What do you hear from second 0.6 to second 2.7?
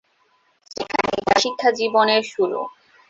সেখানেই তার শিক্ষাজীবনের শুরু।